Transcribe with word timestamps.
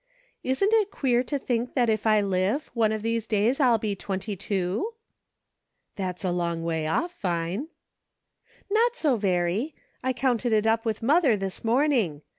Isn't 0.41 0.73
it 0.73 0.89
queer 0.89 1.21
to 1.25 1.37
think 1.37 1.75
that 1.75 1.87
if 1.87 2.07
I 2.07 2.21
live, 2.21 2.71
one 2.73 2.91
of 2.91 3.03
these 3.03 3.27
days 3.27 3.59
I'll 3.59 3.77
be 3.77 3.95
twenty 3.95 4.35
two.'" 4.35 4.93
"That's 5.95 6.23
a 6.23 6.31
long 6.31 6.63
way 6.63 6.87
off. 6.87 7.21
Vine."" 7.21 7.67
Not 8.71 8.95
so 8.95 9.15
very. 9.15 9.75
I 10.01 10.11
counted 10.11 10.53
it 10.53 10.65
up 10.65 10.85
with 10.85 11.03
mother 11.03 11.37
this 11.37 11.63
morning. 11.63 12.23